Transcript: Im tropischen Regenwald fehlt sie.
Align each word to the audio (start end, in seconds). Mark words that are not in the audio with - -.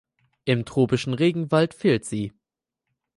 Im 0.45 0.65
tropischen 0.65 1.13
Regenwald 1.13 1.75
fehlt 1.75 2.05
sie. 2.05 2.33